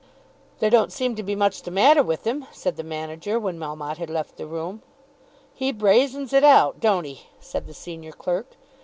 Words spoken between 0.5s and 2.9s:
"There don't seem much the matter with him," said the